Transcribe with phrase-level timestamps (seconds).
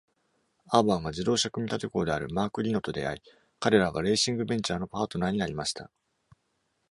[0.69, 3.21] アーバンは自動車組立工であるマーク・リノと出会い、
[3.59, 5.91] 彼らはレーシングベンチャーのパートナーになりました。